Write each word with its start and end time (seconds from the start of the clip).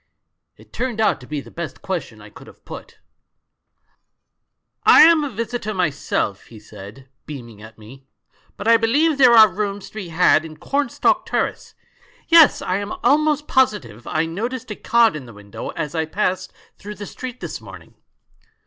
"It 0.57 0.73
turned 0.73 0.99
out 0.99 1.21
to 1.21 1.27
be 1.27 1.41
the 1.41 1.51
best 1.51 1.83
question 1.83 2.21
I 2.23 2.31
could 2.31 2.47
have 2.47 2.65
put. 2.65 2.97
"I 4.83 5.01
am 5.03 5.23
a 5.23 5.29
visitor 5.29 5.75
myself," 5.75 6.45
he 6.47 6.59
said, 6.59 7.07
beaming 7.27 7.61
at 7.61 7.77
me, 7.77 8.07
"but 8.57 8.67
I 8.67 8.77
believe 8.77 9.19
there 9.19 9.35
are 9.35 9.47
rooms 9.47 9.89
to 9.89 9.93
be 9.93 10.09
had 10.09 10.43
in 10.43 10.57
Cornstalk 10.57 11.27
Terrace. 11.27 11.75
Yes, 12.29 12.63
I 12.63 12.77
am 12.77 12.89
alaiost 13.03 13.45
positive 13.47 14.07
I 14.07 14.25
noticed 14.25 14.71
a 14.71 14.75
card 14.75 15.15
in 15.15 15.29
a 15.29 15.33
window 15.33 15.69
as 15.69 15.93
I 15.93 16.05
passed 16.07 16.51
through 16.79 16.95
the 16.95 17.05
street 17.05 17.39
this 17.39 17.61
morning." 17.61 17.93